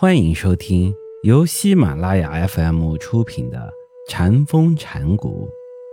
[0.00, 3.58] 欢迎收听由喜马拉雅 FM 出品的
[4.08, 5.48] 《禅风禅谷，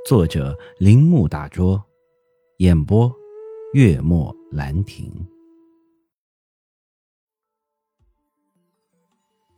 [0.08, 1.83] 作者铃木大拙，
[2.60, 3.12] 演播
[3.73, 5.12] 月末兰亭。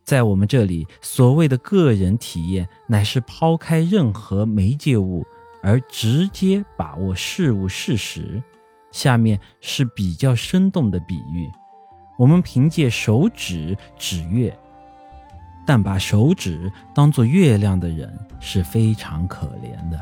[0.06, 5.26] 在我们这里，所谓的个人体验，乃是抛开任何媒介物，
[5.62, 8.42] 而直接把握事物事实。
[8.94, 11.52] 下面是比较生动的比喻。
[12.18, 14.54] 我们凭借手指指月，
[15.66, 20.00] 但把手指当作月亮的人是非常可怜的。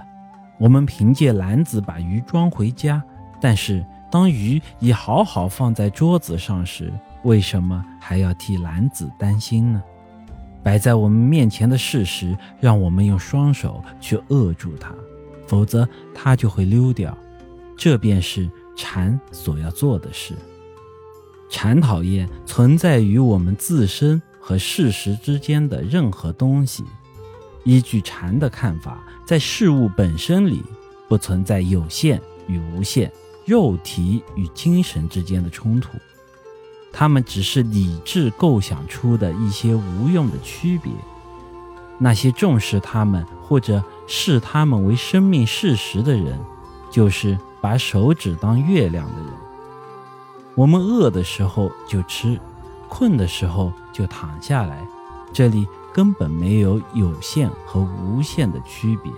[0.57, 3.03] 我们凭借篮子把鱼装回家，
[3.41, 9.83] 但是当鱼已好好放在桌子上时，为什么还要替篮子担心呢？
[10.63, 14.95] 摆在我们面前的事实，让我们用双手去扼住它，
[15.45, 17.15] 否则它就会溜掉。
[17.77, 20.33] 这便是禅所要做的事。
[21.49, 26.83] 禅讨厌存在于我们自身和事实之间的任何东西。
[27.63, 30.61] 依据禅的看法，在事物本身里
[31.07, 33.11] 不存在有限与无限、
[33.45, 35.97] 肉体与精神之间的冲突，
[36.91, 40.91] 它们只是理智构想出的一些无用的区别。
[41.97, 46.37] 那些重视它们或者视它们为生命事实的人，
[46.91, 49.29] 就是把手指当月亮的人。
[50.55, 52.39] 我们饿的时候就吃，
[52.87, 54.87] 困的时候就躺下来，
[55.33, 59.11] 这里根本没有有限和无限的区别。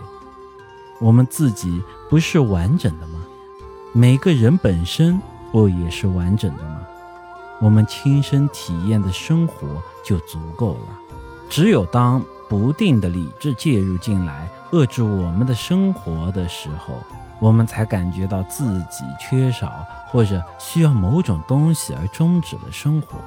[0.99, 3.19] 我们自己不是完整的吗？
[3.93, 5.21] 每个人本身
[5.51, 6.81] 不也是完整的吗？
[7.61, 9.67] 我们亲身体验的生活
[10.03, 10.99] 就足够了。
[11.49, 16.95] 只有当不定的理智介入进来，遏制我们的生活的时候。
[17.39, 23.17] 我们才感觉到自己缺少或者需要某种东西而终止了生活，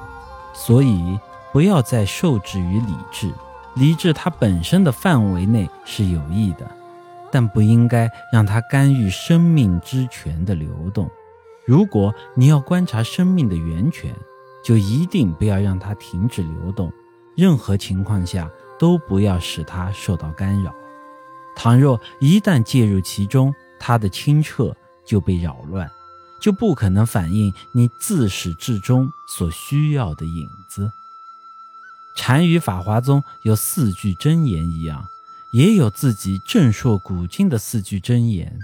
[0.53, 1.19] 所以
[1.51, 3.31] 不要再受制于理智。
[3.75, 6.69] 理智它本身的范围内是有益的，
[7.31, 11.09] 但不应该让它干预生命之泉的流动。
[11.65, 14.13] 如果你要观察生命的源泉，
[14.61, 16.91] 就一定不要让它停止流动，
[17.35, 20.73] 任何情况下都不要使它受到干扰。
[21.55, 24.77] 倘若一旦介入其中，它的清澈
[25.07, 25.91] 就被扰乱，
[26.39, 30.91] 就不可能反映你自始至终所需要的影子。
[32.15, 35.07] 禅与法华宗有四句真言一样，
[35.51, 38.59] 也有自己正说古今的四句真言：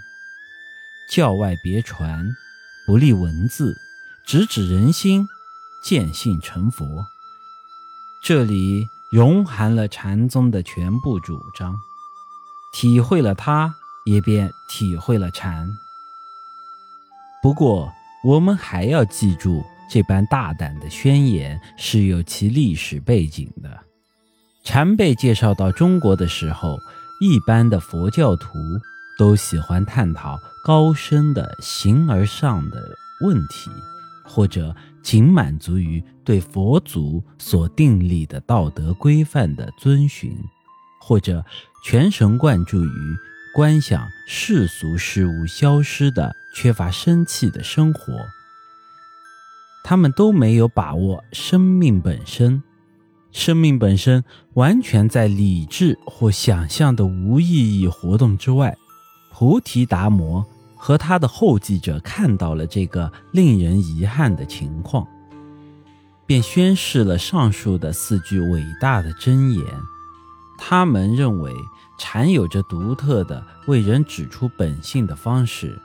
[1.11, 2.23] 教外别传，
[2.85, 3.75] 不立文字，
[4.23, 5.27] 直指人心，
[5.83, 7.07] 见性成佛。
[8.21, 11.75] 这里融含了禅宗的全部主张，
[12.71, 13.73] 体会了它。
[14.07, 15.67] 也便体会了禅。
[17.43, 23.79] 不过，我们还要记住，这般大胆的宣言是有其历史背景的。
[24.63, 26.79] 禅被介绍到中国的时候，
[27.21, 28.49] 一般的佛教徒
[29.17, 32.81] 都喜欢探讨高深的形而上的
[33.21, 33.69] 问题，
[34.25, 40.35] 或者仅满足于对佛祖所订立的道德规范的遵循，
[40.99, 41.45] 或者
[41.83, 43.17] 全神贯注于。
[43.53, 48.13] 观想世俗事物消失的、缺乏生气的生活，
[49.83, 52.61] 他们都没有把握生命本身。
[53.31, 58.77] 生命本身完全在理智或想象的无意义活动之外。
[59.31, 65.07] 菩提达摩和他的后继者看到了这个令人遗憾的情况，
[66.25, 69.65] 便宣示了上述的四句伟大的箴言。
[70.59, 71.51] 他们认为。
[71.97, 75.77] 禅有着独特的为人指出本性的方式。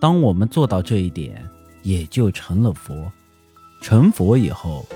[0.00, 1.48] 当我们做到这一点，
[1.82, 3.10] 也就成了佛。
[3.80, 4.86] 成佛以后，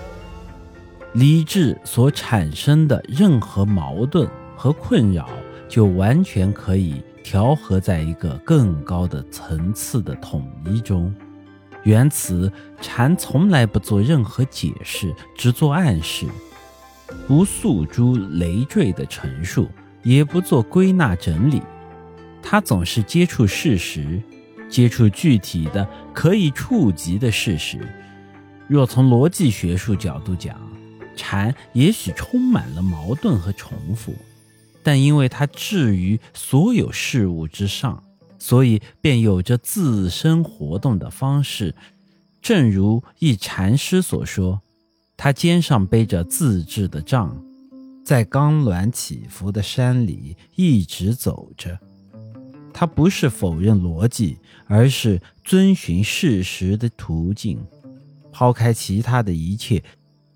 [1.12, 5.28] 理智所产生的任何矛盾和困扰，
[5.68, 11.14] 就完全可以调和在一个更高的层次的统一中。
[11.84, 16.26] 原此，禅从来不做任何解释，只做暗示，
[17.26, 19.68] 不诉诸累赘的陈述。
[20.02, 21.62] 也不做归纳整理，
[22.42, 24.22] 他总是接触事实，
[24.68, 27.78] 接触具体的可以触及的事实。
[28.68, 30.56] 若从逻辑学术角度讲，
[31.14, 34.14] 禅也许充满了矛盾和重复，
[34.82, 38.02] 但因为它置于所有事物之上，
[38.38, 41.74] 所以便有着自身活动的方式。
[42.40, 44.62] 正如一禅师所说，
[45.16, 47.40] 他肩上背着自制的杖。
[48.12, 51.78] 在刚峦起伏的山里一直走着，
[52.70, 54.36] 他不是否认逻辑，
[54.66, 57.58] 而是遵循事实的途径，
[58.30, 59.82] 抛开其他的一切，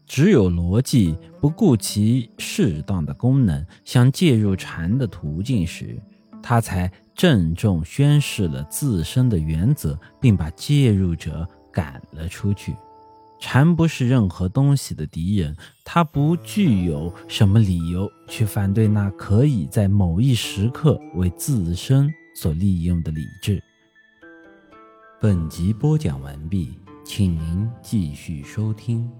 [0.06, 6.00] 只有逻辑不顾其适当的功能，想介入禅的途径时，
[6.42, 12.74] 他才郑重宣示了自身的原则，并把介入者赶了出去。
[13.38, 23.62] 蝉不是任何东西的敌人，它不具有什么理由去反对那可以在某一时刻为自身所利用的理智。
[25.20, 29.10] 本集播讲完毕，请您继续收听。